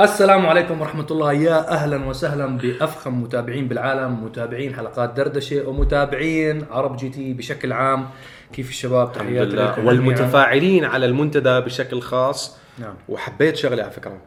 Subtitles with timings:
[0.00, 1.32] السلام عليكم ورحمة الله.
[1.32, 8.08] يا أهلا وسهلا بأفخم متابعين بالعالم متابعين حلقات دردشة ومتابعين عرب GT بشكل عام.
[8.52, 12.58] كيف الشباب؟ تحياتي لكم والمتفاعلين على المنتدى بشكل خاص.
[12.78, 12.94] نعم.
[13.08, 14.18] وحبيت شغله على فكرة.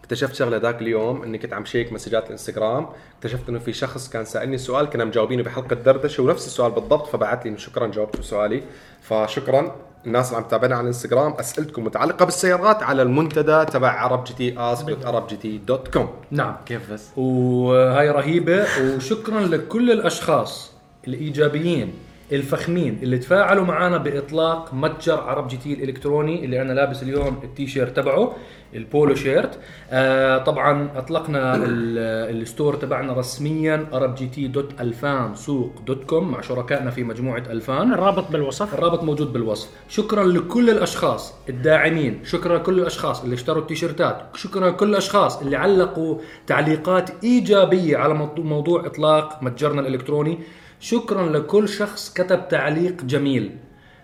[0.00, 2.88] اكتشفت شغلة ذاك اليوم إني كنت عم check مسجات الإنستغرام.
[3.16, 7.46] اكتشفت إنه في شخص كان سألني سؤال كنا مجاوبينه بحلقة دردشة ونفس السؤال بالضبط فبعت
[7.46, 8.62] لي شكرا جاوبت بسؤالي.
[9.02, 9.76] فشكرا.
[10.06, 11.32] الناس اللي عم تتابعنا على الانستغرام.
[11.32, 16.08] أسئلتكم متعلقة بالسيارات على المنتدى تبع عرب GT ask عرب GT dot com.
[16.30, 16.56] نعم.
[16.66, 20.72] كيف بس؟ وهاي رهيبة وشكرا لكل الأشخاص
[21.08, 21.94] الإيجابيين.
[22.32, 28.32] الفخمين اللي تفاعلوا معنا بإطلاق متجر عرب GT الإلكتروني اللي أنا لابس اليوم التيشيرت تبعه
[28.74, 29.58] ال polo shirt.
[29.90, 36.30] آه طبعا أطلقنا ال- ال store تبعنا رسميا عرب GT dot ألفان سوق dot com
[36.30, 37.92] مع شركائنا في مجموعة ألفان.
[37.92, 38.74] الرابط بالوصف.
[38.74, 39.68] الرابط موجود بالوصف.
[39.88, 46.18] شكرا لكل الأشخاص الداعمين شكرا لكل الأشخاص اللي اشتروا التيشيرتات شكرا لكل الأشخاص اللي علقوا
[46.46, 50.38] تعليقات إيجابية على موضوع إطلاق متجرنا الإلكتروني.
[50.80, 53.50] شكرا لكل شخص كتب تعليق جميل.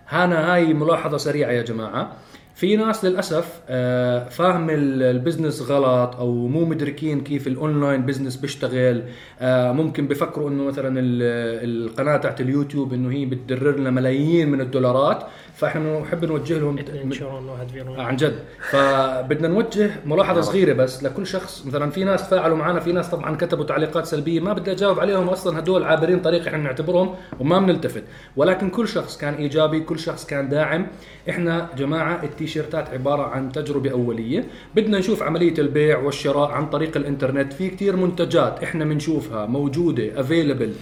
[0.09, 2.17] هانا هاي ملاحظة سريعة يا جماعة.
[2.55, 8.05] في ناس للأسف آه، فاهم ال- ال business غلط أو مو مدركين كيف ال online
[8.05, 9.03] business بيشتغل.
[9.39, 14.61] آه، ممكن بفكروا إنه مثلا ال- القناة تاعت اليوتيوب إنه هي بتدرر لنا ملايين من
[14.61, 15.23] الدولارات.
[15.55, 18.35] فاحنا نحب نوجه لهم الله هتفيرون عن جد.
[18.69, 21.65] فبدنا نوجه ملاحظة صغيرة بس لكل شخص.
[21.65, 25.29] مثلا في ناس تفاعلوا معنا في ناس طبعا كتبوا تعليقات سلبية ما بدي أجاوب عليهم
[25.29, 28.03] أصلا هدول عابرين طريق إحنا بنعتبرهم وما بنلتفت.
[28.35, 30.87] ولكن كل شخص كان إيجابي كل شخص كان داعم.
[31.29, 34.43] إحنا جماعة التيشيرتات عبارة عن تجربة أولية.
[34.75, 37.53] بدنا نشوف عملية البيع والشراء عن طريق الإنترنت.
[37.53, 40.73] في كتير منتجات إحنا بنشوفها موجودة available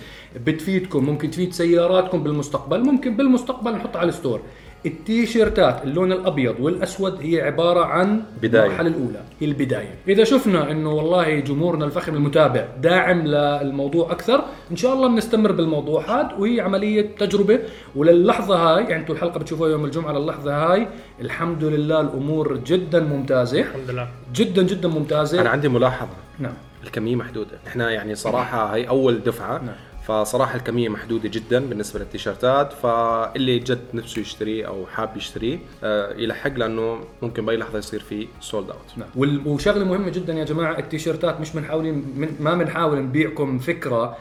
[0.46, 4.42] بتفيدكم ممكن تفيد سياراتكم بالمستقبل ممكن بالمستقبل نحطها على ال store.
[4.86, 8.66] التيشيرتات اللون الأبيض والأسود هي عبارة عن بداية.
[8.66, 9.96] المرحلة الأولى هي البداية.
[10.08, 16.22] إذا شفنا إنه والله جمهورنا الفخم المتابع داعم للموضوع أكثر إن شاء الله بنستمر بالموضوع
[16.22, 17.60] هذا وهي عملية تجربة.
[17.96, 20.88] وللحظة هاي يعني أنتم الحلقة بتشوفوها يوم الجمعة للحظة هاي
[21.22, 23.60] الحمد لله الأمور جدا ممتازة.
[23.60, 24.08] الحمد لله.
[24.36, 25.42] جدا جدا ممتازة.
[25.42, 26.16] أنا عندي ملاحظة.
[26.40, 26.54] نعم.
[26.84, 27.60] الكمية محدودة.
[27.68, 29.58] إحنا يعني صراحة هي أول دفعة.
[29.58, 29.76] نعم.
[30.08, 36.54] فصراحة الكمية محدودة جدا بالنسبة للتيشيرتات فاللي جد نفسه يشتريه أو حاب يشتريه آه يلحق
[36.54, 39.10] لأنه ممكن بأي لحظة يصير فيه sold out نعم.
[39.48, 44.18] وشغلة مهمة جدا يا جماعة التيشيرتات مش بنحاول من ما بنحاول نبيعكم فكرة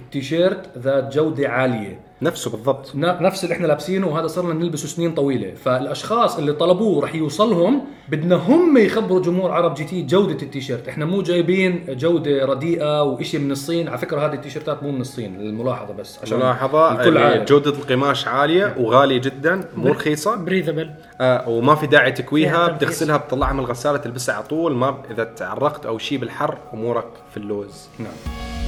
[0.00, 2.00] التيشيرت ذات جودة عالية.
[2.22, 2.92] نفسه بالضبط.
[2.94, 5.54] نفس اللي إحنا لابسينه وهذا صار لنا نلبسه سنين طويلة.
[5.54, 10.88] فالأشخاص اللي طلبوه رح يوصلهم بدنا هم يخبروا جمهور عرب GT جودة التيشيرت.
[10.88, 13.88] إحنا مو جايبين جودة رديئة وإشي من الصين.
[13.88, 17.48] على فكرة هذه التيشيرتات مو من الصين الملاحظة بس عشان ملاحظة الكل عارف.
[17.48, 20.36] جودة القماش عالية وغالية جدا مو رخيصة.
[20.36, 20.90] بريذبل
[21.20, 22.68] آه وما في داعي تكويها.
[22.68, 27.36] بتغسلها بتطلعها من الغسالة تلبسها على طول ما إذا تعرقت أو شيء بالحر أمورك في
[27.36, 27.88] اللوز.
[27.98, 28.59] نعم.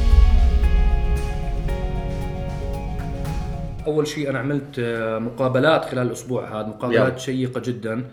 [3.86, 7.18] أول شيء أنا عملت آه، مقابلات خلال الأسبوع هذا مقابلات يلا.
[7.18, 8.04] شيقة جدا.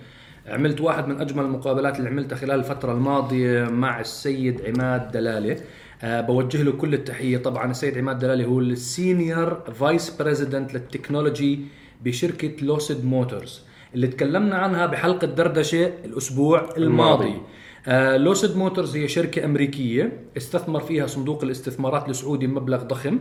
[0.47, 5.57] عملت واحد من أجمل المقابلات اللي عملتها خلال الفترة الماضية مع السيد عماد دلالة.
[6.03, 7.37] أه بوجه له كل التحية.
[7.37, 11.59] طبعا السيد عماد دلالة هو ال senior vice president لل technology
[12.03, 13.61] بشركة Lucid Motors
[13.95, 17.41] اللي تكلمنا عنها بحلقة دردشة الأسبوع الماضي, الماضي.
[17.87, 23.19] آه، Lucid Motors هي شركة أمريكية استثمر فيها صندوق الاستثمارات السعودي بمبلغ ضخم.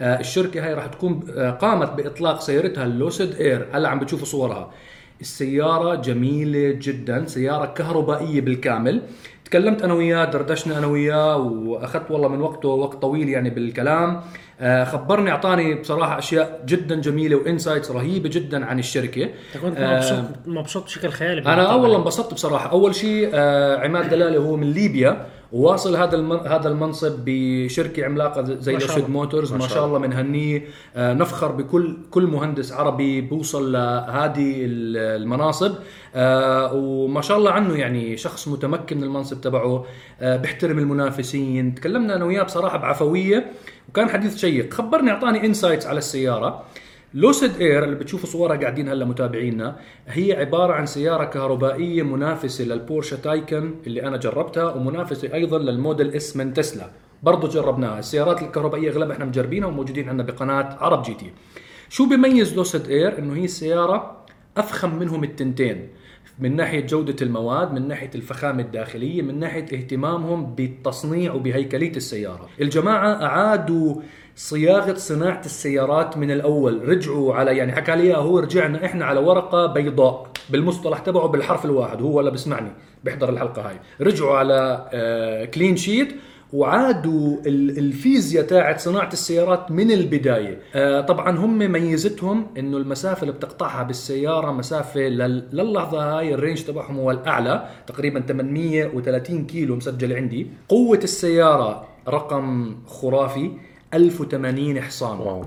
[0.00, 4.26] آه، الشركة هاي راح تكون آه، قامت بإطلاق سيارتها ال Lucid Air هلا عم بتشوفوا
[4.26, 4.70] صورها.
[5.20, 9.02] السيارة جميلة جدا سيارة كهربائية بالكامل.
[9.50, 14.20] تكلمت أنا وياه دردشنا أنا وياه وأخذت والله من وقته وقت طويل يعني بالكلام.
[14.60, 19.22] آه، خبرني أعطاني بصراحة أشياء جدا جميلة وإنسايتس رهيبة جدا عن الشركة.
[19.24, 21.72] أنت كنت آه، مبسوط مبسوط بشكل خيالي أنا.
[21.72, 22.70] اول انبسطت بصراحة.
[22.70, 25.26] أول شيء آه عماد دلالة هو من ليبيا.
[25.52, 26.16] وواصل هذا.
[26.46, 29.08] هذا المنصب بشركة عملاقة زي الله.
[29.08, 29.98] موتورز ما, شاء الله.
[29.98, 30.64] بنهنيه
[30.96, 35.74] آه نفخر بكل كل مهندس عربي بوصل لهذه ال- المناصب.
[36.14, 39.84] آه وما شاء الله عنه يعني شخص متمكن من المنصب تبعه.
[40.20, 41.74] آه بيحترم المنافسين.
[41.74, 43.46] تكلمنا أنا وياه بصراحة بعفوية.
[43.88, 44.74] وكان حديث شيق.
[44.74, 46.62] خبرني أعطاني insights على السيارة.
[47.14, 49.76] Lucid Air اللي بتشوفوا صورها قاعدين هلا متابعينا
[50.08, 55.73] هي عبارة عن سيارة كهربائية منافسة لل Porsche Taycan اللي أنا جربتها ومنافسة أيضا لل
[55.73, 56.90] Model S من تسلا.
[57.22, 57.98] برضه جربناها.
[57.98, 61.32] السيارات الكهربائية أغلبها إحنا مجربينها وموجودين عندنا بقناة عرب GT.
[61.88, 64.16] شو بيميز Lucid Air إنه هي السيارة
[64.56, 65.88] أفخم منهم التنتين.
[66.38, 72.48] من ناحية جودة المواد من ناحية الفخامة الداخلية من ناحية اهتمامهم بالتصنيع وبهيكلية السيارة.
[72.60, 73.94] الجماعة أعادوا
[74.44, 76.88] صياغة صناعة السيارات من الأول.
[76.88, 82.02] رجعوا على يعني حكى لي هو رجعنا إحنا على ورقة بيضاء بالمصطلح تبعه بالحرف الواحد
[82.02, 82.70] هو ولا بسمعني
[83.04, 83.74] بيحضر الحلقة هاي.
[84.00, 86.14] رجعوا على آه، clean sheet
[86.52, 90.58] وعادوا ال- الفيزياء تاعت صناعة السيارات من البداية.
[90.74, 96.62] آه، طبعا هم ميزتهم إنه المسافة اللي بتقطعها بالسيارة مسافة لل- للحظة هاي ال range
[96.62, 100.46] تبعهم هو الأعلى تقريبا 830 كيلو مسجل عندي.
[100.68, 103.50] قوة السيارة رقم خرافي.
[103.94, 105.18] 1080 حصان.
[105.18, 105.44] واو.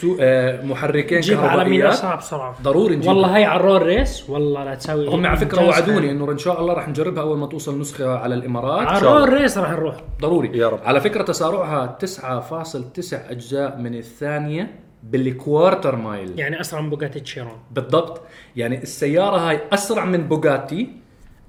[0.00, 2.56] تو- آه، محركين جيب على مين كهربائيات صعب بسرعة.
[2.62, 3.14] ضروري نجيبها.
[3.14, 6.10] والله هاي على ال roll race والله لا تسوي هم على فكرة وعدوني.
[6.10, 8.86] إنه إن شاء الله راح نجربها أول ما توصل نسخة على الإمارات.
[8.88, 9.24] على شاء الله.
[9.24, 9.96] ال roll race راح نروح.
[10.20, 10.58] ضروري.
[10.58, 10.78] يا رب.
[10.84, 16.38] على فكرة تسارعها 9.9 أجزاء من الثانية بال quarter mile.
[16.40, 17.58] يعني أسرع من بوجاتي تشيرون.
[17.70, 18.20] بالضبط.
[18.56, 21.01] يعني السيارة هاي أسرع من بوغاتي.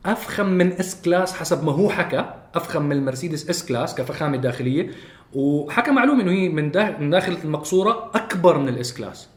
[0.06, 4.92] أفخم من S-Class حسب ما هو حكى أفخم من المرسيدس S-Class كفخامة داخلية
[5.34, 9.30] وحكى معلومه إنه هي من داخل من داخل المقصورة أكبر من ال S-Class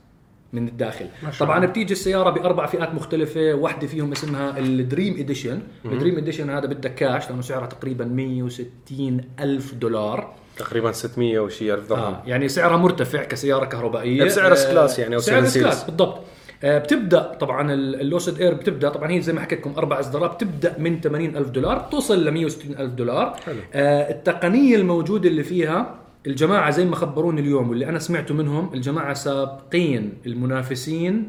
[0.52, 1.06] من الداخل.
[1.40, 1.66] طبعا.
[1.66, 6.66] بتيجي السيارة بأربع فئات مختلفة واحدة فيهم اسمها ال Dream Edition ال Dream Edition هذا
[6.66, 10.34] بدك كاش لأنه سعرها تقريبا 160 ألف دولار.
[10.56, 12.00] تقريبا 600 وشي ألف درهم.
[12.14, 14.24] آه يعني سعرها مرتفع كسيارة كهربائية.
[14.24, 15.58] بسعر S-Class يعني أو سعر S.
[15.58, 16.16] Class بالضبط.
[16.18, 20.00] آه بتبدأ طبعا ال- ال Lucid Air بتبدأ طبعا هي زي ما حكيت لكم أربع
[20.00, 23.56] أصدارات بتبدأ من 80 ألف دولار توصل ل 160 ألف دولار حلو.
[23.74, 25.94] آه التقنية الموجودة اللي فيها
[26.26, 31.28] الجماعة زي ما خبروني اليوم واللي أنا سمعته منهم الجماعة سابقين المنافسين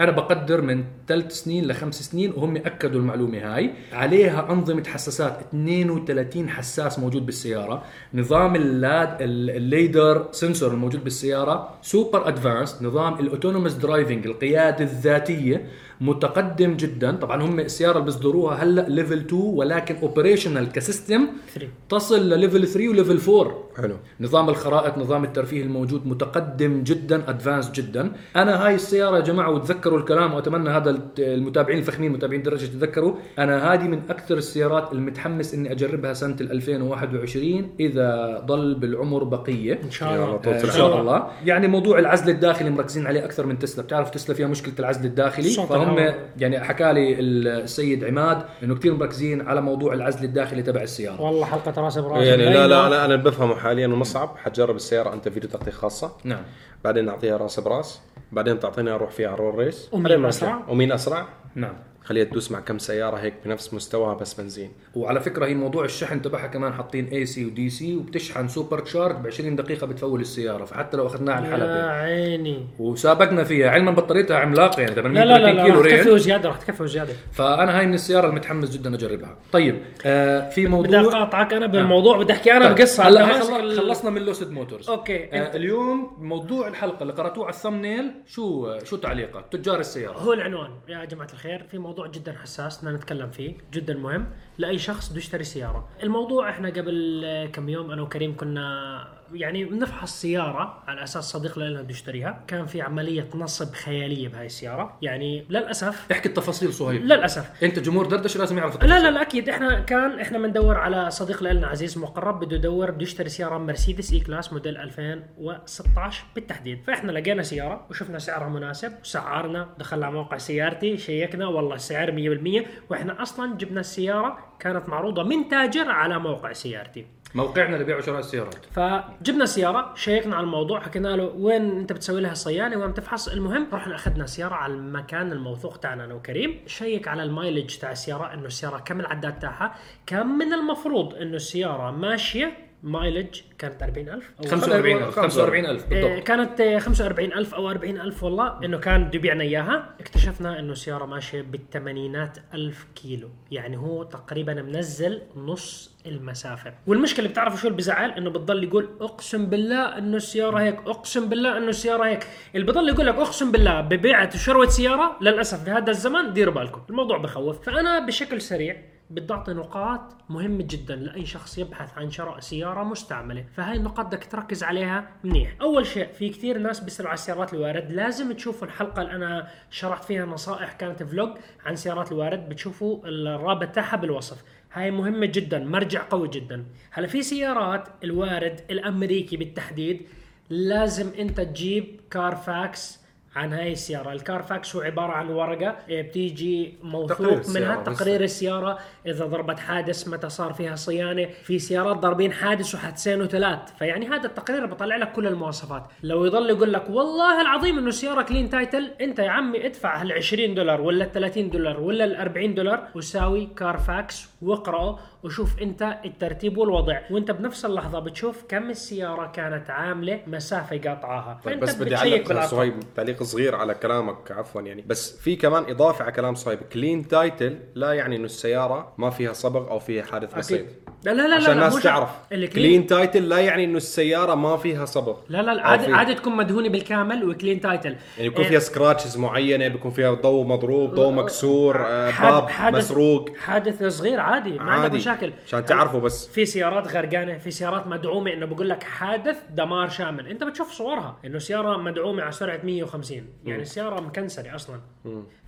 [0.00, 3.70] أنا بقدر من ثلاث سنين لخمس سنين وهم اكدوا المعلومة هاي.
[3.92, 7.82] عليها أنظمة حساسات 32 حساس موجود بالسيارة
[8.14, 14.26] نظام ال LiDAR ال- ال LiDAR sensor الموجود بالسيارة super advanced نظام ال autonomous driving
[14.26, 15.66] القيادة الذاتية
[16.00, 17.12] متقدم جدا.
[17.16, 22.34] طبعا هم السيارة اللي بيصدروها هلأ level 2 ولكن operational ك system 3 تصل ل
[22.34, 23.96] level 3 و level 4 حلو.
[24.20, 28.12] نظام الخرائط نظام الترفيه الموجود متقدم جدا advanced جدا.
[28.36, 33.14] أنا هاي السيارة يا جماعة وتذكروا الكلام وأتمنى هذا المتابعين الفخمين متابعين دردش يتذكروا.
[33.38, 39.80] أنا هذه من أكثر السيارات المتحمس إني أجربها سنة 2021 إذا ضل بالعمر بقية.
[39.84, 40.36] إن شاء الله.
[40.36, 40.70] طول آه، إن.
[40.70, 41.26] شاء الله.
[41.44, 43.84] يعني موضوع العزل الداخلي مركزين عليه أكثر من تسلا.
[43.84, 46.12] بتعرف تسلا فيها مشكلة العزل الداخلي؟ فهم.
[46.38, 51.22] يعني حكى لي السيد عماد إنه كثير مركزين على موضوع العزل الداخلي تبع السيارة.
[51.22, 53.04] والله حلقة راس براس يعني لا لا.
[53.04, 56.16] أنا بفهمه حاليا انه مصعب حتجرب السيارة أنت فيديو تغطيه خاصة.
[56.24, 56.42] نعم.
[56.84, 58.00] بعدين نعطيها راس براس
[58.32, 60.24] بعدين تعطيني أروح فيها roll race ومين.
[60.24, 61.28] أسرع؟ ومين أسرع.
[61.54, 61.74] نعم.
[62.04, 64.72] خليها تدوس مع كم سيارة هيك بنفس مستواها بس بنزين.
[64.94, 69.16] وعلى فكرة هي موضوع الشحن تبعها كمان حاطين اي سي ودي سي وبتشحن super charge
[69.16, 72.66] ب 20 دقيقة بت full السيارة فحتى لو أخذناها على يا الحلبه عيني.
[72.78, 76.08] وسابقنا فيها علما بطاريتها عملاقة يعني لا 830 لا لا, لا كيلو راح تكفي range
[76.14, 77.12] وزيادة راح تكفي وزيادة.
[77.32, 79.36] فأنا هاي من السيارة المتحمس جدا أجربها.
[79.52, 83.40] طيب آه في بدي موضوع أقاطعك أنا بالموضوع بدي أحكي أنا طيب، بقصة هلا
[83.76, 88.78] خلصنا من Lucid Motors okay آه اليوم موضوع الحلقة اللي قرأتوه على ال thumbnail شو
[88.84, 90.18] شو تعليقك؟ تجار السيارة.
[90.18, 94.26] هو العنوان يا جماعة الخير في موضوع جدا حساس نتكلم فيه جدا مهم.
[94.62, 95.88] لأي شخص بده يشتري سيارة.
[96.02, 101.82] الموضوع إحنا قبل كم يوم أنا وكريم كنا يعني بنفحص سيارة على أساس صديق لنا
[101.82, 104.98] بده يشتريها كان في عملية نصب خيالية بهاي السيارة.
[105.02, 107.62] يعني للأسف احكي التفاصيل صهيب للأسف.
[107.62, 109.48] أنت جمهور دردش لازم يعرف لا لا لا أكيد.
[109.48, 114.12] إحنا كان إحنا بندور على صديق لنا عزيز مقرب بده يدور بده يشتري سيارة مرسيدس
[114.12, 116.82] E-Class موديل 2016 بالتحديد.
[116.86, 122.66] فإحنا لقينا سيارة وشفنا سعرها مناسب وسعرنا دخلنا على موقع سيارتي شيكنا والله السعر 100%
[122.90, 127.06] وإحنا أصلا جبنا السيارة كانت معروضة من تاجر على موقع سيارتي.
[127.34, 128.66] موقعنا لبيع وشراء السيارات.
[128.72, 133.28] فجبنا سيارة شيكنا على الموضوع حكينا له وين انت بتسوي لها صيانة وين بتفحص.
[133.28, 136.60] المهم رحنا أخذنا سيارة على المكان الموثوق تاعنا أنا وكريم.
[136.66, 139.74] شيك على ال mileage تاع السيارة إنه السيارة كم العداد تاعها؟
[140.06, 146.26] كان من المفروض إنه السيارة ماشية مايلج كانت 40000 أو 45000 45000 إيه، بالضبط.
[146.26, 149.94] كانت آه، 45000 أو 40000 والله إنه كان بده يبيعنا إياها.
[150.00, 153.28] اكتشفنا إنه السياره ماشية بالثمانينات ألف كيلو.
[153.50, 156.74] يعني هو تقريبا منزل نص المسافة.
[156.86, 161.56] والمشكلة بتعرفوا شو اللي بزعل إنه بتضل يقول أقسم بالله إنه السيارة هيك أقسم بالله
[161.56, 162.26] إنه السيارة هيك.
[162.54, 166.80] اللي بضل يقول لك أقسم بالله ببيعة وشروه سيارة للأسف بهذا الزمن ديروا بالكم.
[166.90, 167.60] الموضوع بخوف.
[167.66, 168.76] فأنا بشكل سريع
[169.10, 173.44] بدي اعطي نقاط مهمة جدا لأي شخص يبحث عن شراء سيارة مستعملة.
[173.56, 175.56] فهاي النقاط بدك تركز عليها منيح.
[175.60, 177.92] أول شيء في كثير ناس بيسالوا على السيارات الوارد.
[177.92, 181.30] لازم تشوفوا الحلقة اللي أنا شرحت فيها نصائح كانت vlog
[181.66, 182.48] عن سيارات الوارد.
[182.48, 184.42] بتشوفوا الرابط تاعها بالوصف.
[184.72, 186.64] هاي مهمة جدا مرجع قوي جدا.
[186.90, 190.06] هلا في سيارات الوارد الأمريكي بالتحديد.
[190.50, 193.01] لازم أنت تجيب Carfax
[193.36, 194.12] عن هاي السيارة.
[194.12, 196.74] ال Carfax هو عبارة عن ورقة إيه، بتيجي
[197.08, 197.82] تقرير موثوق منها.
[197.82, 198.78] تقرير السيارة.
[199.06, 203.58] إذا ضربت حادث متى صار فيها صيانة؟ في سيارات ضاربين حادث وحادثين وثلاث.
[203.78, 205.84] فيعني هذا التقرير بطلع لك كل المواصفات.
[206.02, 210.12] لو يضل يقول لك والله العظيم إنه السيارة clean title أنت يا عمي ادفع هال
[210.12, 214.98] 20 دولار ولا ال 30 دولار ولا ال 40 دولار وساوي Carfax واقرأه.
[215.24, 216.98] وشوف انت الترتيب والوضع.
[217.10, 222.44] وانت بنفس اللحظة بتشوف كم السيارة كانت عاملة مسافة قاطعاها طيب بس بدي أعلق.
[222.44, 224.82] صهيب تعليق صغير على كلامك عفوا يعني.
[224.86, 226.58] بس في كمان إضافة على كلام صهيب.
[226.72, 230.66] clean title لا يعني إنه السيارة ما فيها صبغ أو فيها حادث بسيط.
[231.04, 231.82] لا لا لا عشان لا الناس.
[231.82, 232.10] تعرف.
[232.30, 235.92] كلين title لا يعني إنه السيارة ما فيها صبغ لا لا عادي.
[235.92, 240.46] عادي تكون مدهونة بالكامل و clean title يعني يكون فيها scratches معينة بيكون فيها ضوء
[240.46, 243.36] مضروب ضوء مكسور آه، باب مسروق.
[243.36, 244.50] حادث صغير عادي.
[244.58, 245.32] ما عندك مشاكل.
[245.46, 246.28] عشان تعرفوا بس.
[246.28, 250.26] في سيارات غرقانة في سيارات مدعومة إنه بقول لك حادث دمار شامل.
[250.26, 254.80] أنت بتشوف صورها إنه سيارة مدعومة على سرعة 150 يعني السياره م cancel ه أصلا.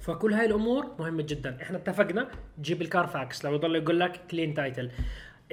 [0.00, 1.58] فكل هاي الأمور مهمة جدا.
[1.62, 2.28] إحنا اتفقنا
[2.60, 3.44] جيب ال Carfax.
[3.44, 4.90] لو يضل يقول لك clean title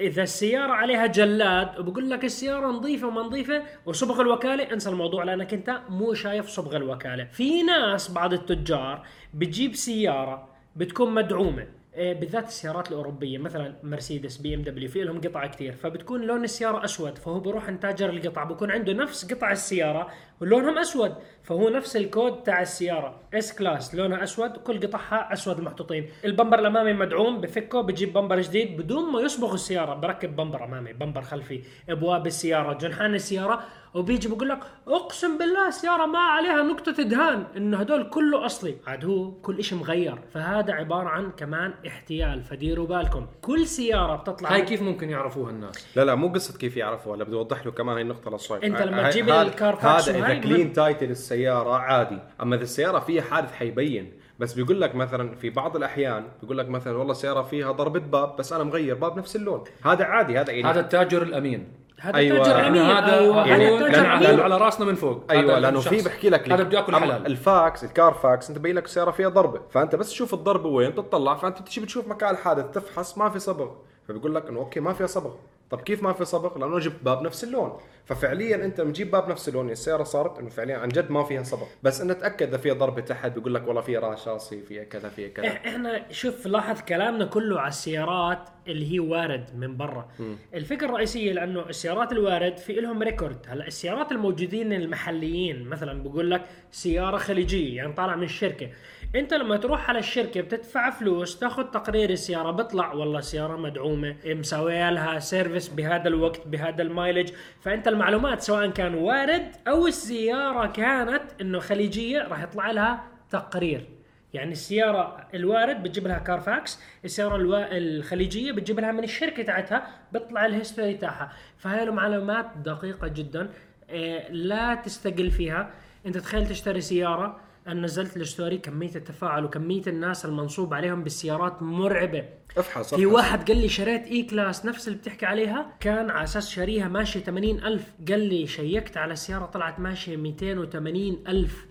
[0.00, 5.54] إذا السيارة عليها جلاد وبقول لك السيارة نظيفة وما نظيفة وصبغ الوكالة انسى الموضوع لأنك
[5.54, 7.24] أنت مو شايف صبغ الوكالة.
[7.24, 11.66] في ناس بعض التجار بتجيب سيارة بتكون مدعومة.
[11.96, 17.40] بالذات السيارات الأوروبية مثلا مرسيدس BMW في لهم قطع كثير فبتكون لون السيارة أسود فهو
[17.40, 20.10] بيروح عند تاجر القطع بكون عنده نفس قطع السيارة
[20.42, 26.08] ولونهم أسود فهو نفس الكود تاع السيارة S-Class لونها أسود كل قطعها أسود محطوطين.
[26.24, 29.94] ال bumper الأمامي مدعوم بفكه بجيب bumper جديد بدون ما يصبغ السيارة.
[29.94, 33.60] بركب bumper أمامي bumper خلفي أبواب السيارة جنحان السيارة
[33.94, 34.58] وبيجي بقول لك
[34.88, 38.76] أقسم بالله السيارة ما عليها نقطة دهان انه هدول كله أصلي.
[38.86, 40.18] عاد هو كل شيء مغير.
[40.34, 42.42] فهذا عبارة عن كمان احتيال.
[42.44, 43.26] فديروا بالكم.
[43.42, 47.24] كل سيارة بتطلع هاي كيف ممكن يعرفوها الناس؟ لا لا مو قصة كيف يعرفوا ولا
[47.24, 50.18] بدي أوضح له كمان هي النقطة للصهيب أنت لما هاي- تجيب هذا- ال Carfax هذا
[50.32, 52.18] اذا clean title السيارة عادي.
[52.42, 54.12] أما إذا السيارة فيها حادث حيبين.
[54.38, 58.36] بس بيقول لك مثلا في بعض الأحيان بيقول لك مثلا والله السيارة فيها ضربة باب
[58.36, 59.64] بس أنا مغير باب نفس اللون.
[59.82, 61.68] هذا عادي هذا يعني هذا التاجر الأمين.
[62.00, 62.38] هذا أيوة.
[62.38, 63.46] التاجر إحنا امين هذا أيوه.
[63.46, 65.24] يعني هذا التاجر لأن على رأسنا من فوق.
[65.30, 65.80] أيوه لأنه.
[65.80, 67.26] في بحكي لك هذا بده ياكل حلال.
[67.26, 69.60] الفاكس ال Carfax أنت ببين لك السياره فيها ضربة.
[69.70, 73.70] فأنت بس تشوف الضربة وين تطلع فأنت بتجي بتشوف مكان الحادث تفحص ما في صبغ
[74.08, 75.30] فبيقول لك إنه okay ما فيها صبغ
[75.72, 77.78] طب كيف ما في صبغ لأنه جبت باب نفس اللون.
[78.04, 81.42] ففعليا أنت لما تجيب باب نفس اللون السياره صارت إنه فعليا عن جد ما فيها
[81.42, 85.08] صبغ بس انه تأكد إذا فيها ضربه تحت بيقول لك والله فيها رشاصي فيها كذا
[85.08, 85.48] فيها كذا.
[85.48, 88.38] إح- إحنا شوف لاحظ كلامنا كله على السيارات
[88.68, 90.08] اللي هي وارد من برا.
[90.54, 96.42] الفكرة الرئيسية لأنه السيارات الوارد في لهم record هلأ السيارات الموجودين المحليين مثلا بقول لك
[96.70, 98.68] سيارة خليجية يعني طالع من الشركة.
[99.14, 104.90] انت لما تروح على الشركة بتدفع فلوس تاخذ تقرير السياره بيطلع والله سيارة مدعومة مسويه
[104.90, 107.30] لها service بهذا الوقت بهذا ال mileage.
[107.60, 113.88] فانت المعلومات سواء كان وارد أو السيارة كانت إنه خليجية راح يطلع لها تقرير.
[114.34, 117.78] يعني السيارة الوارد بتجيب لها Carfax، السيارة الوا...
[117.78, 123.50] الخليجية بتجيب لها من الشركة تاعتها بيطلع ال history تاعها، فهاي معلومات دقيقة جدا
[123.90, 125.70] إيه لا تستقل فيها،
[126.06, 131.62] انت تخيل تشتري سيارة أنا نزلت ال story كمية التفاعل وكمية الناس المنصوب عليهم بالسيارات
[131.62, 132.24] مرعبة.
[132.58, 133.06] افحص في.
[133.06, 137.64] واحد قال لي شريت E-Class نفس اللي بتحكي عليها كان على أساس شاريها ماشية 80
[137.64, 137.92] ألف.
[138.08, 141.66] قال لي شيكت على السيارة طلعت ماشية 280 ألف.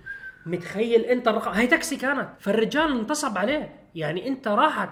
[0.45, 2.29] متخيل أنت الرقم؟ هاي تاكسي كانت.
[2.39, 3.75] فالرجال انتصب عليه.
[3.95, 4.89] يعني أنت راحت.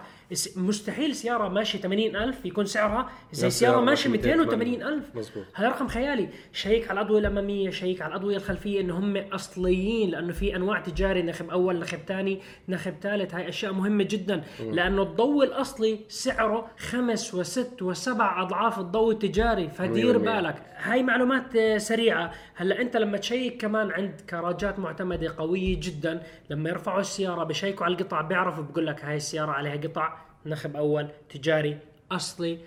[0.55, 5.15] مستحيل سيارة ماشية 80 ألف يكون سعرها زي نفس سيارة سيارة ماشية ماشية 280 ألف.
[5.15, 5.43] مزبوط.
[5.53, 6.29] هذا رقم خيالي.
[6.53, 11.21] شيك على الأضوية الأمامية شيك على الأضوية الخلفية إنه هم أصليين لأنه في أنواع تجاري
[11.21, 14.43] نخب أول نخب ثاني نخب ثالث هاي أشياء مهمة جدا.
[14.59, 19.69] لأنه الضوء الأصلي سعره خمس وست وسبع أضعاف الضوء التجاري.
[19.69, 20.17] فدير.
[20.17, 20.63] بالك.
[20.77, 22.33] هاي معلومات آه، سريعة.
[22.55, 27.93] هلأ أنت لما تشيك كمان عند كراجات معتمدة قوية جدا لما يرفعوا السيارة بشيكوا على
[27.93, 30.18] القطع بيعرفوا بقول لك هاي السيارة عليها قطع.
[30.46, 31.77] نخب أول تجاري
[32.12, 32.58] أصلي.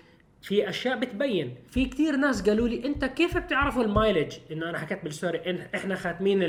[0.43, 1.55] في أشياء بتبين.
[1.69, 5.49] في كتير ناس قالوا لي أنت كيف بتعرفوا ال mileage؟ إنه أنا حكيت بال story
[5.49, 6.47] إن إحنا خاتمين هلا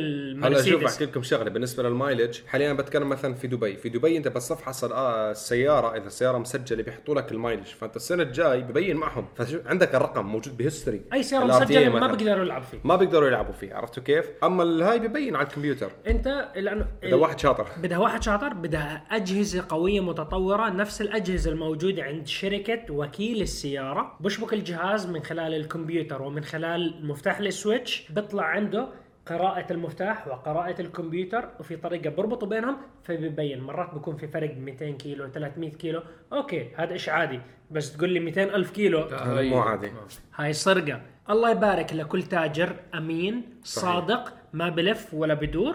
[0.62, 1.50] شوف المرسيدس أحكي لكم شغلة.
[1.50, 3.76] بالنسبة للمايلج حاليا بتكلم مثلا في دبي.
[3.76, 7.64] في دبي أنت بس تفحص آه السيارة إذا السيارة مسجلة بيحطوا لك ال mileage.
[7.66, 9.26] فأنت السنة الجاي ببين معهم.
[9.36, 12.06] فعندك الرقم موجود ب history أي سيارة مسجلة ما.
[12.06, 12.78] بيقدروا يلعبوا فيه.
[12.84, 13.74] ما بيقدروا يلعبوا فيه.
[13.74, 15.90] عرفتوا كيف؟ أما الهاي ببين على الكمبيوتر.
[16.06, 17.66] أنت لأنه اذا واحد شاطر.
[17.82, 23.42] بدها واحد شاطر بدها أجهزة قوية متطورة نفس الأجهزة الموجودة عند شركة وكيل
[23.84, 28.88] السيارة بشبك الجهاز من خلال الكمبيوتر ومن خلال مفتاح ال switch بيطلع عنده
[29.26, 33.60] قراءة المفتاح وقراءة الكمبيوتر وفي طريقة بربطوا بينهم فبيبين.
[33.60, 36.02] مرات بيكون في فرق 200 كيلو 300 كيلو.
[36.32, 39.00] okay هذا إشي عادي؟ بس تقول لي 200 ألف كيلو.
[39.00, 39.92] هذا مو عادي.
[40.34, 41.00] هاي سرقة
[41.30, 45.74] الله يبارك لكل تاجر أمين صادق ما بلف ولا بدور.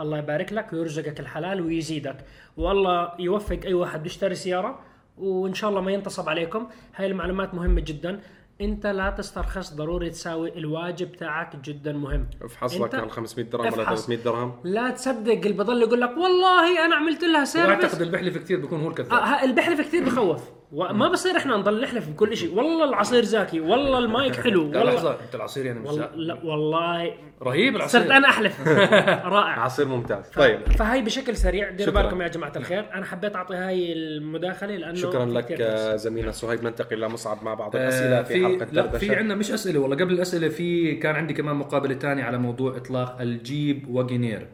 [0.00, 2.16] الله يبارك لك ويرزقك الحلال ويزيدك.
[2.56, 4.80] والله يوفق أي واحد بيشتري سيارة.
[5.18, 6.66] وإن شاء الله ما ينتصب عليكم.
[6.96, 8.20] هاي المعلومات مهمة جدا.
[8.60, 12.26] أنت لا تسترخص ضروري تساوي الواجب تاعك جدا مهم.
[12.42, 14.06] افحص لك كان 500 درهم ولا افحص.
[14.06, 18.38] 300 درهم؟ لا تصدق اللي بضل يقول لك والله أنا عملت لها service واعتقد البحلف
[18.38, 19.12] كثير بيكون هو الكذاب.
[19.12, 20.42] آه البحلف كثير بخوف.
[20.72, 22.54] وما بصير إحنا نضل نحلف بكل شيء.
[22.54, 23.60] والله العصير زاكي.
[23.60, 24.62] والله المايك حلو.
[24.62, 24.84] والله.
[24.94, 27.12] لحظة أنت العصير يعني مش لا والله.
[27.42, 28.00] رهيب العصير.
[28.00, 28.68] صرت أنا أحلف.
[29.36, 29.60] رائع.
[29.60, 30.24] عصير ممتاز.
[30.36, 30.60] طيب.
[30.72, 31.76] فهي بشكل سريع.
[31.76, 31.90] شكراً.
[32.02, 32.84] بالكم يا جماعة الخير.
[32.94, 35.62] أنا حبيت أعطي هاي المداخلة لأنه شكرا لك
[35.94, 39.78] زميلنا صهيب ننتقل لمصعب مع بعض آه، الأسئلة في حلقة لا في عندنا مش أسئلة.
[39.80, 44.46] والله قبل الأسئلة في كان عندي كمان مقابله ثانية على موضوع إطلاق الجيب Wagoneer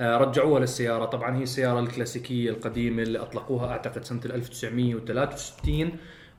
[0.00, 1.04] رجعوها للسيارة.
[1.04, 5.90] طبعا هي السيارة الكلاسيكية القديمة اللي أطلقوها أعتقد سنة 1963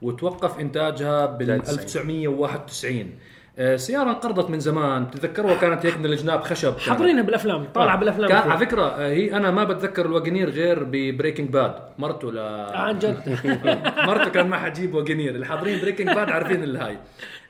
[0.01, 3.11] وتوقف إنتاجها بال 1991
[3.59, 5.11] آه، سيارة انقرضت من زمان.
[5.11, 6.77] تتذكروها كانت هيك من الجناب خشب.
[6.77, 8.37] حاضرينها بالأفلام طالعة بالأفلام كان.
[8.51, 11.75] على فكرة آه، هي أنا ما بتذكر ال Wagoneer غير ب Breaking Bad.
[11.97, 13.39] مرته ل آه، عن جد.
[14.07, 16.97] مرته كان معها جيب Wagoneer اللي حاضرين Breaking Bad عارفين اللي هاي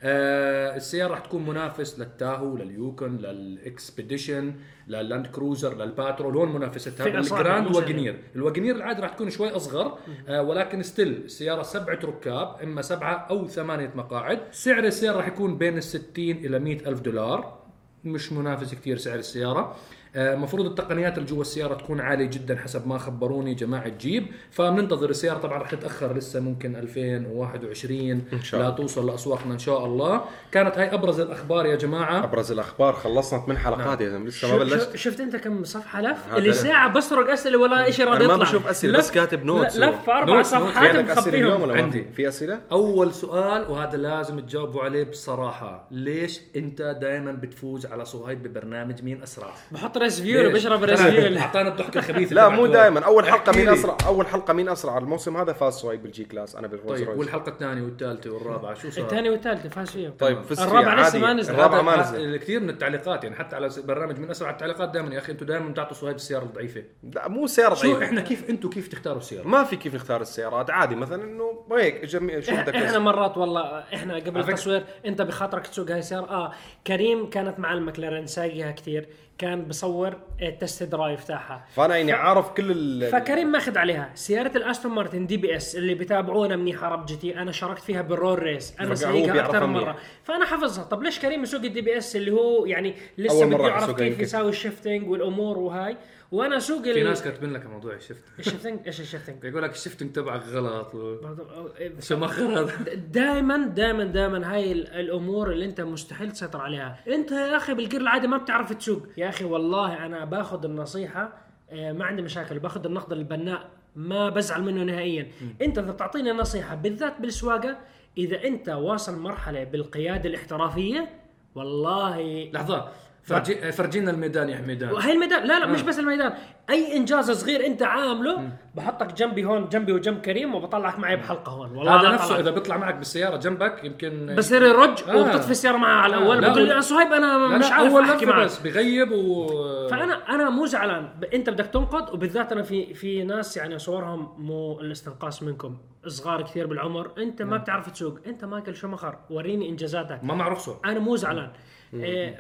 [0.06, 4.54] آه السيارة راح تكون منافس لل Tahoe لل Yukon لل Expedition
[4.88, 7.06] لل Land Cruiser لل Patrol هون منافستها.
[7.20, 12.00] ال Grand Wagoneer ال Wagoneer العادي راح تكون شوي أصغر آه ولكن still السيارة سبعة
[12.04, 14.40] ركاب إما سبعة أو ثمانية مقاعد.
[14.52, 17.64] سعر السيارة راح يكون بين ال 60 إلى 100 ألف دولار.
[18.04, 19.76] مش منافس كثير سعر السيارة.
[20.16, 25.38] المفروض التقنيات اللي جوا السيارة تكون عالية جدا حسب ما خبروني جماعة جيب فبننتظر السيارة
[25.38, 28.78] طبعا رح تتأخر لسه ممكن 2021 إن شاء لا الله.
[28.78, 33.58] توصل لأسواقنا إن شاء الله كانت هاي أبرز الأخبار يا جماعة أبرز الأخبار خلصنا ثمان
[33.58, 36.54] حلقات يا زلمة لسه ما بلشت شفت أنت كم صفحة لف اللي لا.
[36.54, 39.64] ساعة بسرق أسئلة ولا شيء راضي يطلع ما بشوف أسئلة، بس كاتب لا- هو.
[39.64, 42.04] لف أربع صفحات أسئلة مخبيهم عندي.
[42.16, 48.44] في؟ أسئلة؟ أول سؤال وهذا لازم تجاوبوا عليه بصراحة ليش أنت دائما بتفوز على صهيب
[48.44, 52.66] ببرنامج مين أسرع؟ بحط race fuel ليش؟ وبشرب race fuel أعطانا الضحكة الخبيثة لا مو.
[52.66, 53.70] دائما أول حلقة مين.
[53.70, 57.08] اسرع أول حلقة مين أسرع الموسم هذا فاز صهيب بال G-Class أنا بال Rolls طيب
[57.08, 57.20] Royce.
[57.20, 61.20] والحلقة الثانية والثالثة والرابعة شو صار؟ الثاني والثالث فاز فيهم طيب فزت فيها الرابعة لسه.
[61.20, 61.54] ما نزل.
[61.54, 65.20] الرابعة ما نزل كثير من التعليقات يعني حتى على برنامج من أسرع التعليقات دائما يا
[65.20, 66.84] أخي أنتم دائما بتعطوا صهيب السيارة الضعيفة
[67.16, 70.22] لا مو سيارة شو ضعيفة إحنا كيف أنتم كيف تختاروا السيارة ما في كيف نختار
[70.22, 75.22] السيارات عادي مثلا إنه هيك جميع شو بدك إحنا؟ مرات والله إحنا قبل التصوير أنت
[75.22, 76.52] بخاطرك تسوق هاي السيارة آه
[76.88, 81.66] كريم كانت مع المكلارين سايقها كثير كان بصور ال test drive تاعها.
[81.76, 84.12] فأنا يعني عارف كل ال فكريم ماخذ عليها.
[84.16, 88.55] سيارة ال Aston Martin DBS اللي بتابعونا منيحة رب GT أنا شاركت فيها بال roll
[88.55, 88.74] race.
[88.80, 89.82] أنا سايقها أكثر منيح.
[89.82, 89.96] مرة.
[90.24, 90.84] فأنا حافظها.
[90.84, 94.20] طب ليش كريم يسوق ال DBS اللي هو يعني لسه بده يعرف كيف.
[94.20, 95.98] يساوي ال shifting والأمور وهاي؟
[96.34, 99.64] وأنا اسوق في ناس كاتبين لك موضوع ال shift ال shifting إيش ال shifting يقول
[99.64, 105.82] لك ال shifting تبعك غلط و- هذا دائما دائما دائما هاي ال- الأمور اللي أنت
[105.82, 107.00] مستحيل تسيطر عليها.
[107.08, 109.04] أنت يا أخي بالجير العادي ما بتعرف تسوق.
[109.18, 111.34] يا أخي والله أنا باخذ النصيحة
[111.72, 112.60] آه، ما عندي مشاكل.
[112.60, 115.28] باخذ النقد البناء ما بزعل منه نهائيا.
[115.62, 117.78] أنت إذا بتعطيني نصيحة بالذات بالسواقة
[118.18, 121.10] إذا أنت واصل مرحلة بالقيادة الاحترافية
[121.56, 122.88] والله لحظة.
[123.24, 124.92] فرجي فرجينا الميدان يا حميدان.
[124.92, 126.34] وهي الميدان لا لا مش بس الميدان.
[126.70, 131.76] أي إنجاز صغير أنت عامله بحطك جنبي هون جنبي وجنب كريم وبطلعك معي بحلقة هون.
[131.76, 132.40] والله هذا نفسه.
[132.40, 135.18] إذا بيطلع معك بالسيارة جنبك يمكن بصير يرج آه.
[135.18, 136.42] وبتطفي السيارة معاه على آه، الأول.
[136.42, 138.46] لا، بقول يا صهيب أنا لا مش لا عارف اول أحكي معك.
[138.46, 139.48] بس بغيب و
[139.90, 141.10] فانا أنا مو زعلان.
[141.34, 145.78] أنت بدك تنقد وبالذات أنا في في ناس يعني صورهم مو الاستنقاص منكم.
[146.08, 150.20] صغار كثير بالعمر أنت ما بتعرف تسوق أنت مايكل شومخر وريني إنجازاتك.
[150.24, 151.50] ما مع رخصه أنا مو زعلان.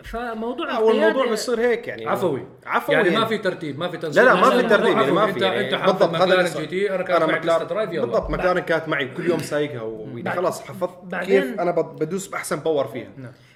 [0.03, 2.07] فموضوع لا، والموضوع القيادة- بيصير هيك يعني.
[2.07, 2.45] عفوي.
[2.65, 4.97] عفوي يعني ما في ترتيب ما في تنسيق لا لا ما لا، في لا، ترتيب
[4.97, 5.11] يعني.
[5.11, 5.65] ما انت في يعني.
[5.65, 8.05] انت حافظ بالضبط هذا McLaren GT أنا كان معي drive يلا.
[8.05, 11.99] بالضبط مكلارن كانت معي كل يوم سايقها ويعني بعد- خلاص حفظت بعدين- كيف أنا بد-
[12.03, 13.09] بدوس بأحسن power فيها.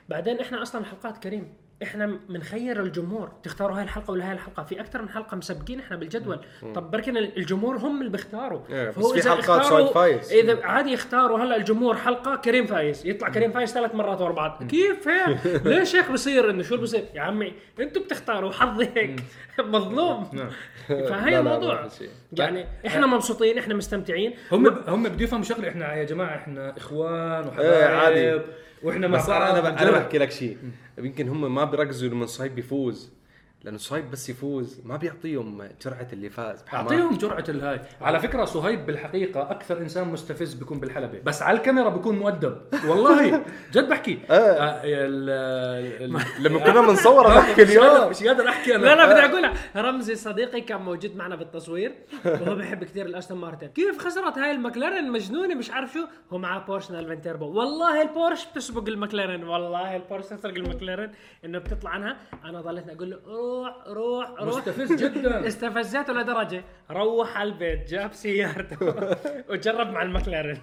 [0.10, 1.54] بعدين إحنا أصلا حلقات كريم.
[1.84, 3.32] إحنا بنخير الجمهور.
[3.44, 6.40] تختاروا هاي الحلقة ولا هاي الحلقة؟ في أكثر من حلقة مسبقين إحنا بالجدول.
[6.76, 8.60] طب بركن الجمهور هم اللي بيختاروا.
[8.70, 10.32] إيه، بس في إذا حلقات اختاروا- صايد فايز.
[10.34, 13.06] إذا عادي يختاروا هلأ الجمهور حلقة كريم فايز.
[13.08, 14.64] يطلع كريم فايز ثلاث مرات ورا بعض.
[14.64, 19.24] كيف هيك؟ ليش هيك بصير إنه شو اللي بصير؟ يا عمي أنتم بتختاروا حظي هيك.
[19.60, 20.30] مظلوم.
[20.90, 21.88] لا، فهي الموضوع.
[22.34, 24.34] يعني إحنا مبسوطين إحنا مستمتعين.
[24.52, 28.42] هم هم بده يفهموا شغلة إحنا يا جماعة إحنا إخوان إيه، وحبايب.
[28.84, 29.94] وإحنا مع بس بعض أنا أنا ب- أنا بنجرب.
[30.04, 30.58] بحكي لك شيء
[30.98, 33.12] يمكن هم ما بيركزوا لما صهيب بيفوز
[33.64, 36.92] لأنه صهيب بس يفوز ما بيعطيهم جرعة اللي فاز بحماس.
[36.92, 37.82] أعطيهم جرعة الهاي.
[38.02, 41.20] على فكرة صهيب بالحقيقة أكثر إنسان مستفز بيكون بالحلبة.
[41.24, 42.58] بس على الكاميرا بيكون مؤدب.
[42.88, 43.44] والله.
[43.74, 44.20] جد بحكي.
[44.30, 45.30] آه، ال-
[46.04, 48.86] ال- لما كنا بنصور بحكي اليوم مش قادر أحكي أنا.
[48.86, 53.38] لا لا بدي اقولها رمزي صديقي كان موجود معنا بالتصوير وهو بيحب كثير ال Aston
[53.38, 53.68] Martin.
[53.68, 56.00] كيف خسرت هاي المكلارن مجنونه مش عارف شو.
[56.34, 57.46] هو معاه بورش 911 تيربو.
[57.46, 61.12] والله البورش بتسبق المكلارن والله ال Porsche تسبق ال McLaren
[61.46, 62.18] إنه بتطلع عنها.
[62.46, 64.58] أنا ضليتني أقول له روح روح روح.
[64.58, 65.48] مستفز جدا.
[65.48, 68.78] استفزته لدرجة روح على البيت جاب سيارته.
[69.50, 70.58] وجرب مع المكلارن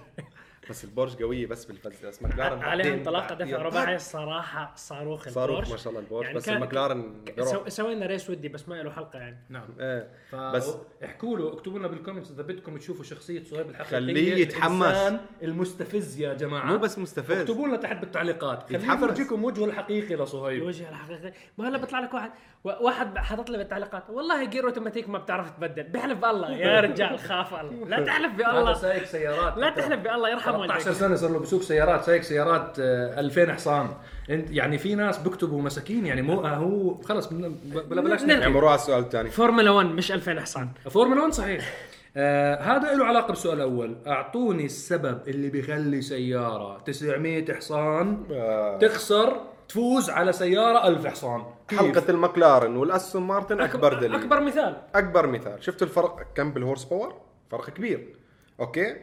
[0.69, 5.71] بس البورش قوية بس بالفزه بس مكلارن عليه انطلاقه دفع رباعي الصراحه صاروخ صاروخ البورش.
[5.71, 6.25] ما شاء الله البورش.
[6.25, 7.25] يعني بس المكلارن
[7.67, 9.37] سوينا race ودي بس ما له حلقة يعني.
[9.49, 9.67] نعم.
[9.79, 10.09] إيه.
[10.33, 13.91] بس بس احكوا له اكتبوا لنا بال comments إذا بدكم تشوفوا شخصية صهيب الحقيقية.
[13.91, 15.13] خليه يتحمس.
[15.43, 16.65] المستفز يا جماعة.
[16.65, 17.39] مو بس مستفز.
[17.39, 18.63] اكتبوا لنا تحت بالتعليقات.
[18.63, 19.03] خلينا يتحمس.
[19.03, 21.33] نفرجيكم وجهه الحقيقي لصهيب الوجه الحقيقي.
[21.57, 22.31] ما هلا بيطلع لك واحد.
[22.63, 24.09] واحد حاطط لي بالتعليقات.
[24.09, 25.83] والله جير اوتوماتيك ما بتعرف تبدل.
[25.83, 26.51] بحلف بالله.
[26.51, 27.87] يا رجال خاف الله.
[27.87, 28.73] لا تحلف بالله.
[28.73, 29.57] سايق سيارات.
[29.57, 30.29] لا تحلف بالله.
[30.29, 33.89] يرحم 13 والديك سنة صار له بسوق سيارات سايق سيارات آه، 2000 حصان.
[34.29, 38.71] انت يعني في ناس بيكتبوا مساكين يعني مو آه، هو خلص بلا بلاش يعني روح
[38.71, 39.29] على السؤال الثاني.
[39.29, 40.69] فورمولا 1 مش 2000 حصان.
[40.89, 41.73] فورمولا 1 صحيح.
[42.17, 43.95] آه هذا له علاقة بالسؤال الأول.
[44.07, 48.77] أعطوني السبب اللي بيخلي سيارة 900 حصان آه.
[48.77, 51.43] تخسر تفوز على سيارة 1000 حصان.
[51.67, 54.15] كيف؟ حلقة ال McLaren وال Aston Martin أكبر دليل.
[54.15, 54.75] أكبر مثال.
[54.95, 55.63] أكبر مثال.
[55.63, 57.13] شفت الفرق؟ كم بال horsepower؟
[57.51, 58.15] فرق كبير.
[58.59, 58.95] أوكي؟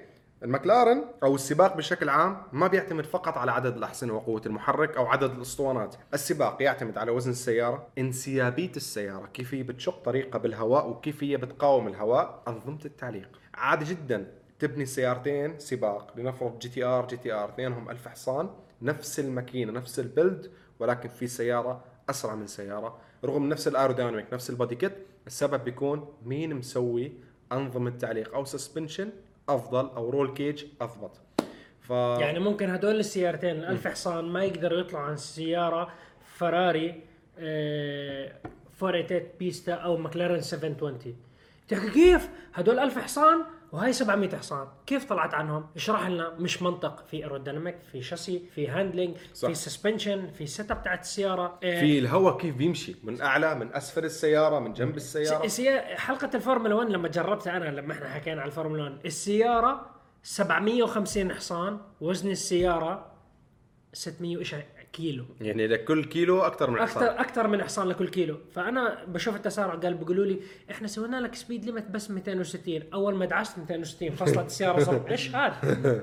[0.45, 5.31] المكلارن أو السباق بشكل عام ما بيعتمد فقط على عدد الأحصنة وقوة المحرك أو عدد
[5.31, 5.95] الأسطوانات.
[6.15, 11.89] السباق يعتمد على وزن السيارة انسيابية السيارة كيف هي بتشق طريقها بالهواء وكيف هي بتقاوم
[11.89, 12.43] الهواء.
[12.49, 14.27] أنظمة التعليق عادي جدا
[14.59, 18.51] تبني سيارتين سباق لنفرض جي تي آر جي تي آر اثنينهم 1000 حصان
[18.83, 22.99] نفس الماكينة نفس ال build ولكن في سيارة أسرع من سيارة.
[23.25, 24.93] رغم نفس ال aerodynamic نفس ال body kit
[25.27, 27.13] السبب بيكون مين مسوي
[27.53, 29.11] أنظمة تعليق أو suspension
[29.49, 31.21] أفضل أو roll cage اضبط
[31.81, 35.89] ف يعني ممكن هدول السيارتين ال 1000 حصان ما يقدروا يطلعوا عن سيارة
[36.27, 37.01] فراري
[37.39, 38.33] آه،
[38.83, 41.17] 488 Pista أو مكلارن 720
[41.69, 44.69] تحكي كيف؟ هدول 1000 حصان وهي 700 حصان.
[44.87, 46.31] كيف طلعت عنهم؟ اشرح لنا.
[46.39, 47.07] مش منطق.
[47.07, 49.49] في aerodynamic في شاسي في handling صح.
[49.49, 51.59] في suspension في setup تاعت السيارة.
[51.63, 56.75] آه، في الهواء كيف بيمشي؟ من أعلى من أسفل السيارة من جنب السيارة؟ حلقة الفورمولا
[56.75, 59.91] 1 لما جربتها أنا لما إحنا حكينا على الفورمولا 1 السيارة
[60.23, 63.13] 750 حصان وزن السيارة
[63.93, 64.55] 600 وإيش
[64.93, 65.25] كيلو.
[65.41, 68.39] يعني لكل كيلو أكثر من حصان أكثر أكثر من حصان لكل كيلو.
[68.55, 73.27] فأنا بشوف التسارع قال بيقولوا لي إحنا سوينا لك speed limit بس 260 أول ما
[73.27, 75.57] دعست 260 فصلت السيارة صوت إيش هذا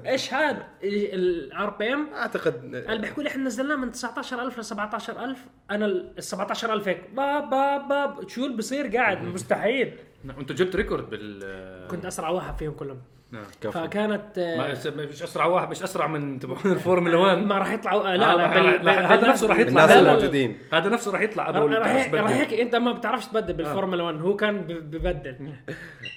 [0.06, 5.38] إيش هذا ال RPM أعتقد قال بيحكوا لي إحنا نزلناه من 19000 ل 17000
[5.72, 7.10] أنا ال 17000 هيك.
[7.16, 8.30] باب باب باب.
[8.30, 9.94] شو اللي بصير قاعد؟ مستحيل.
[10.24, 13.02] نعم، انت جبت record بال كنت أسرع واحد فيهم كلهم.
[13.32, 13.44] نعم.
[13.62, 13.72] كفو.
[13.72, 18.14] فكانت ما آه، مش أسرع واحد مش أسرع من تبعون الفورمولا 1 ما راح يطلعوا
[18.14, 19.98] آه، لا آه، لا هذا نفسه راح يطلع الناس.
[19.98, 22.30] الموجودين هذا نفسه راح يطلع أبو راح.
[22.30, 25.36] هيك أنت ما بتعرفش تبدل بالفورمولا 1 هو كان ببدل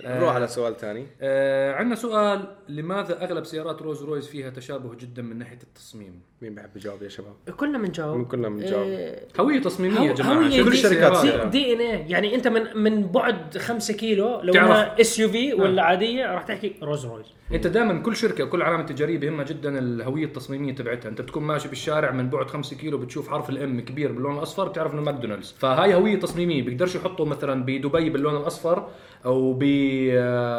[0.05, 5.23] نروح على سؤال ثاني آه عندنا سؤال لماذا أغلب سيارات Rolls Royce فيها تشابه جدا
[5.23, 8.87] من ناحية التصميم؟ مين بحب يجاوب يا شباب كلنا بنجاوب كلنا بنجاوب.
[8.89, 11.47] آه، هوية تصميمية يا جماعة كل الشركات.
[11.47, 14.55] DNA يعني أنت من من بعد 5 كيلو لو.
[14.55, 19.19] انها SUV ولا عادية راح تحكي Rolls Royce أنت دائما كل شركة وكل علامة تجارية
[19.19, 21.09] بهمها جدا الهوية التصميمية تبعتها.
[21.09, 24.69] أنت بتكون ماشي بالشارع من بعد 5 كيلو بتشوف حرف ال M كبير باللون الأصفر
[24.69, 25.55] بتعرف إنه ماكدونالدز.
[25.59, 26.63] فهاي هوية تصميمية.
[26.63, 28.89] بيقدرش يحطوا مثلا بدبي باللون الأصفر
[29.25, 29.59] أو ب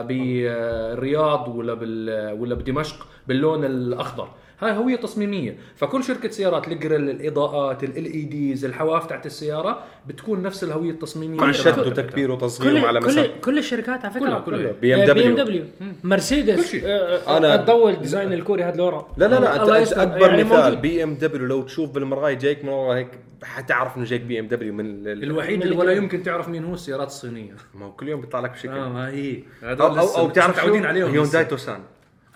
[0.07, 4.27] بالرياض ولا بال ولا بدمشق باللون الأخضر.
[4.65, 10.41] هاي هويه تصميمية فكل شركة سيارات ال grille الإضاءات ال LEDs الحواف تاعت السيارة بتكون
[10.43, 11.79] نفس الهوية التصميمية مع شد.
[11.79, 14.71] وتكبير وتصغير كل على كل مسافه كل الشركات على فكرة كلها- كلها.
[14.81, 16.81] BM BMW W كل مرسيدس شيء.
[16.85, 19.93] آه، أنا- الضوء ال design الكوري هذا لورا لا لا لا انت.
[19.93, 20.81] أكبر يعني مثال موجود.
[20.81, 23.07] BMW لو تشوف بالمرايه جايك من ورا هيك
[23.43, 25.91] حتعرف إنه جايك BMW من ال- الوحيد اللي ولا.
[25.91, 29.09] يمكن تعرف مين هو السيارات الصينية ما هو كل يوم بيطلع لك بشكل آه ما
[29.09, 31.45] هي أو أو, أو بتعرف شو متعودين عليهم هيونداي.
[31.45, 31.79] توسان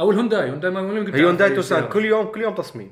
[0.01, 0.79] أو الهونداي هونداي ما
[1.15, 1.93] هيونداي هي توسان السيارة.
[1.93, 2.91] كل يوم كل يوم تصميم.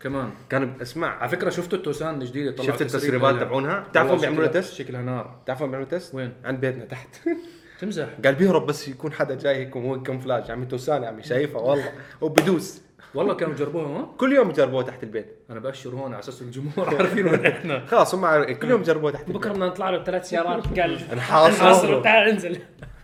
[0.00, 0.30] كمان.
[0.50, 1.08] كان اسمع.
[1.18, 3.40] على فكرة شفتوا التوسان الجديدة طلعوا شفت تسريب التسريبات.
[3.40, 5.36] تبعونها؟ بتعرفوا بيعملوا لها شكلها- test؟ شكلها نار.
[5.46, 7.08] تعرفوا بيعملوا test؟ وين؟ عند بيتنا تحت.
[7.80, 8.06] تمزح.
[8.24, 11.92] قال بيهرب بس يكون حدا جاي هيك وهو camouflage عمي توسان عمي شايفها والله.
[12.20, 12.82] وبدوس
[13.14, 15.26] والله كانوا جربوها هون كل يوم يجربوها تحت البيت.
[15.50, 17.86] أنا بأشر هون على أساس الجمهور عارفين وين إحنا.
[17.86, 20.98] خلاص هم كل يوم يجربوها تحت بكرة البيت بدنا نطلع له بثلاث سيارات قال.
[21.16, 22.58] نحاصر تعال انزل.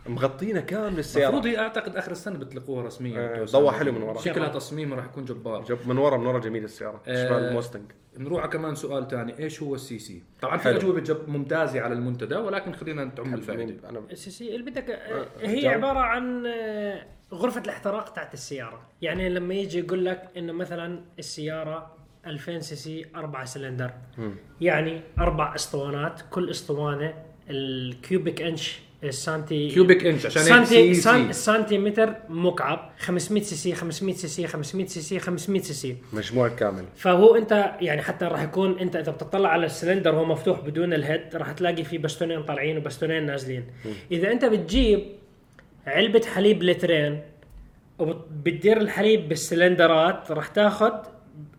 [0.08, 3.44] مغطينا كامل المفروض السياره هي أعتقد آخر السنة بتلقوها رسميا آه،.
[3.44, 4.20] ضوء حلو من ورا.
[4.20, 5.64] شكلها تصميمها راح يكون جبار.
[5.64, 7.02] جب من ورا من ورا جميل السيارة.
[7.06, 10.70] آه، شمال الموستنج نروح على كمان سؤال ثاني إيش هو ال CC؟ طبعا في.
[10.70, 15.26] أجوبة جب ممتازة على المنتدى ولكن خلينا نتعم الفائده أنا ال CC اللي بدك آه،
[15.40, 15.74] هي جاوب.
[15.74, 16.46] عبارة عن
[17.32, 18.80] غرفة الاحتراق تاعت السيارة.
[19.02, 23.90] يعني لما يجي يقول لك إنه مثلا السيارة 2000 CC 4 سلندر.
[24.60, 27.14] يعني أربع أسطوانات كل أسطوانة
[27.50, 34.14] ال cubic inch السنتي cubic inch عشان سن- سي سنتيمتر مكعب 500 سي سي 500
[34.14, 35.96] سي سي 500 سي سي 500 سي سي.
[36.12, 36.84] مجموع كامل.
[36.96, 41.03] فهو أنت يعني حتى راح يكون أنت إذا بتطلع على السلندر هو مفتوح بدون ال
[41.03, 43.64] head راح تلاقي فيه بستونين طالعين وبستونين نازلين.
[44.12, 45.04] إذا أنت بتجيب
[45.86, 47.22] علبة حليب لترين
[47.98, 50.92] وبتدير الحليب بالسلندرات راح تاخذ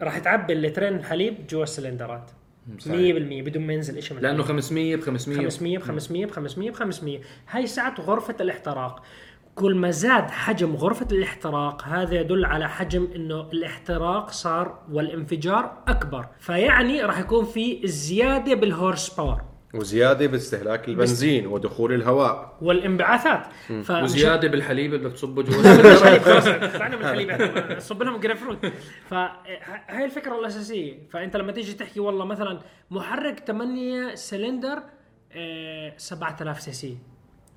[0.01, 2.31] راح تعبي اللترين الحليب جوا السلندرات.
[2.77, 2.89] 100%
[3.45, 4.55] بدون ما ينزل شيء من لأنه الحليب.
[4.57, 9.03] 500 ب 500 500 ب 500 ب 500 ب 500 هاي سعة غرفة الاحتراق.
[9.55, 16.27] كل ما زاد حجم غرفة الاحتراق هذا يدل على حجم إنه الاحتراق صار والانفجار أكبر.
[16.39, 22.57] فيعني راح يكون في زيادة بال horsepower وزيادة باستهلاك البنزين ودخول الهواء.
[22.61, 23.45] والانبعاثات.
[23.83, 23.91] ف...
[23.91, 25.63] وزيادة بالحليب اللي بتصبه جوا.
[26.77, 28.57] طلعنا من الحليب يعني صب لهم جريب فروت
[29.09, 30.97] فهي الفكرة الأساسية.
[31.09, 32.59] فأنت لما تيجي تحكي والله مثلا
[32.91, 34.83] محرك 8 سلندر
[35.31, 36.97] آه، 7000 CC.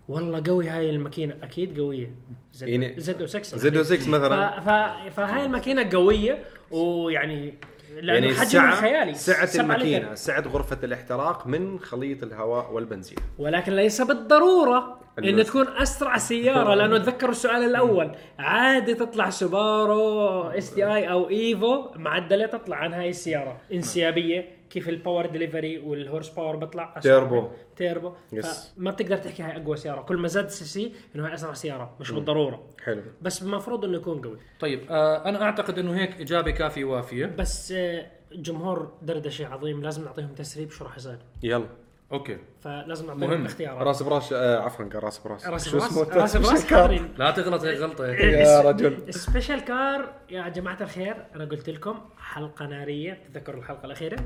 [0.08, 1.34] والله قوي هاي الماكينة.
[1.42, 2.14] أكيد قوية.
[2.52, 4.60] زد يعني زد 6 زد 6 مثلا.
[4.60, 4.68] ف...
[4.68, 5.14] ف...
[5.16, 7.54] فهاي الماكينة قوية ويعني
[7.96, 9.14] يعني السعة خيالي.
[9.14, 10.14] سعة الماكينة.
[10.14, 13.16] سعة غرفة الاحتراق من خليط الهواء والبنزين.
[13.38, 18.12] ولكن ليس بالضرورة إنه- انه تكون أسرع سيارة لأنه تذكروا السؤال الأول.
[18.38, 23.56] عادي تطلع سوبارو STI أو Evo معدلة تطلع عن هاي السيارة.
[23.72, 24.61] إنسيابية.
[24.72, 27.48] كيف ال power delivery وال horsepower بيطلع turbo.
[27.76, 28.74] turbo yes.
[28.76, 30.02] فما بتقدر تحكي هاي أقوى سيارة.
[30.02, 32.68] كل ما زاد CC إنه هاي أسرع سيارة مش بالضرورة.
[32.84, 33.02] حلو.
[33.22, 34.38] بس المفروض إنه يكون قوي.
[34.60, 40.04] طيب آه أنا أعتقد إنه هيك إجابة كافية وافيه بس آه، جمهور دردشة عظيم لازم
[40.04, 41.18] نعطيهم تسريب شو راح يصير.
[41.42, 41.66] يلا.
[42.12, 42.38] Okay.
[42.60, 43.20] فلازم مهم.
[43.20, 43.86] نعطيهم اختيارات.
[43.86, 47.08] راس براس آه عفوا قال راس براس راس براس راس براس special car.
[47.16, 48.92] لا تغلط هيك غلطة يا رجل.
[49.08, 53.22] ال special car يا جماعة الخير أنا قلت لكم حلقة نارية.
[53.34, 54.16] تذكروا الحلقة الأخيرة؟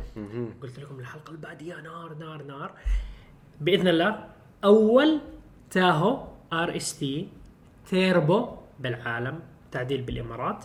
[0.62, 2.70] قلت لكم الحلقة اللي بعديها نار نار نار.
[3.60, 4.24] بإذن الله
[4.64, 5.20] أول
[5.70, 7.28] تاهو RST
[7.90, 8.48] turbo
[8.80, 9.40] بالعالم
[9.72, 10.64] تعديل بالإمارات.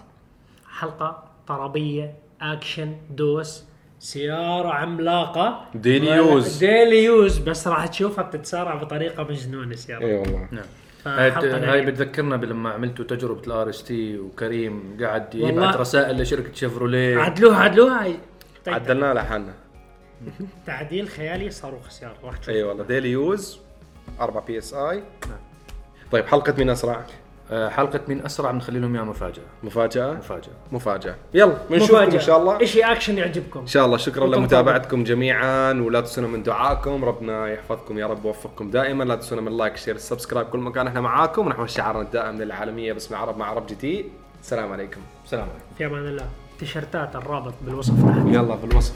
[0.69, 3.70] حلقة طربيه اكشن دوس.
[4.01, 5.65] سيارة عملاقة.
[5.75, 6.57] daily use.
[6.57, 10.65] daily use بس راح تشوفها بتتسارع بطريقة مجنونة السيارة اي والله نعم
[11.05, 11.85] هاي.
[11.85, 15.35] بتذكرنا لما عملتوا تجربة ال RST وكريم قاعد.
[15.35, 18.03] يبعث رسائل لشركة شيفروليه عدلوها عدلوها.
[18.03, 18.15] هاي.
[18.67, 19.53] عدلناه لحالنا.
[20.67, 22.49] تعديل خيالي صاروخ سيارة راح تشوف.
[22.49, 22.83] أي والله.
[22.83, 23.59] daily use
[24.19, 25.03] 4 بي اس اي
[26.11, 27.05] طيب حلقة مين أسرع؟
[27.51, 29.43] آه حلقة مين أسرع بنخلي لهم اياها مفاجأة.
[29.63, 30.53] مفاجأة؟ مفاجأة.
[30.71, 31.15] مفاجأة.
[31.33, 32.63] يلا بنشوفكم إن شاء الله.
[32.63, 33.97] اشي اكشن يعجبكم؟ إن شاء الله.
[33.97, 39.03] شكرا لمتابعتكم جميعا ولا تنسونا من دعائكم ربنا يحفظكم يا رب ويوفقكم دائما.
[39.03, 41.45] لا تنسونا من like share subscribe كل مكان إحنا معاكم.
[41.45, 44.05] ونحو شعارنا الدائم للعالمية باسم عرب مع عرب GT.
[44.41, 45.01] السلام عليكم.
[45.25, 45.65] سلام عليكم.
[45.77, 46.25] في أمان الله.
[46.59, 48.27] تيشرتات الرابط بالوصف تحت.
[48.27, 48.93] يلا بالوصف.